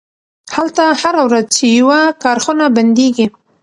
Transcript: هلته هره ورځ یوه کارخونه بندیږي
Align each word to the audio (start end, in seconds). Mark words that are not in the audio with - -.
هلته 0.55 0.83
هره 1.01 1.21
ورځ 1.27 1.49
یوه 1.79 1.99
کارخونه 2.23 2.65
بندیږي 2.75 3.25